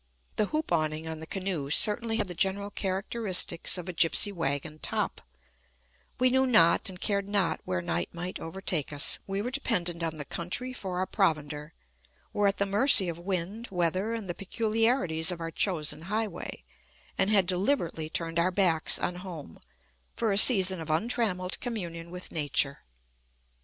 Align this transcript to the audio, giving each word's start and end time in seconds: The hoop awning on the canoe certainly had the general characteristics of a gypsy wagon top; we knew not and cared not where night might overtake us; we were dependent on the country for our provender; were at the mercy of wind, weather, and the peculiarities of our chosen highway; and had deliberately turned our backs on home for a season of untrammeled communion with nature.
The 0.37 0.45
hoop 0.45 0.71
awning 0.71 1.07
on 1.07 1.19
the 1.19 1.27
canoe 1.27 1.69
certainly 1.69 2.17
had 2.17 2.27
the 2.27 2.33
general 2.33 2.71
characteristics 2.71 3.77
of 3.77 3.87
a 3.87 3.93
gypsy 3.93 4.33
wagon 4.33 4.79
top; 4.79 5.21
we 6.19 6.31
knew 6.31 6.47
not 6.47 6.89
and 6.89 6.99
cared 6.99 7.29
not 7.29 7.59
where 7.65 7.83
night 7.83 8.11
might 8.11 8.39
overtake 8.39 8.91
us; 8.91 9.19
we 9.27 9.43
were 9.43 9.51
dependent 9.51 10.01
on 10.01 10.17
the 10.17 10.25
country 10.25 10.73
for 10.73 10.97
our 10.97 11.05
provender; 11.05 11.75
were 12.33 12.47
at 12.47 12.57
the 12.57 12.65
mercy 12.65 13.09
of 13.09 13.19
wind, 13.19 13.67
weather, 13.69 14.15
and 14.15 14.27
the 14.27 14.33
peculiarities 14.33 15.31
of 15.31 15.39
our 15.39 15.51
chosen 15.51 16.01
highway; 16.01 16.63
and 17.15 17.29
had 17.29 17.45
deliberately 17.45 18.09
turned 18.09 18.39
our 18.39 18.49
backs 18.49 18.97
on 18.97 19.17
home 19.17 19.59
for 20.15 20.31
a 20.31 20.37
season 20.39 20.81
of 20.81 20.89
untrammeled 20.89 21.59
communion 21.59 22.09
with 22.09 22.31
nature. 22.31 22.79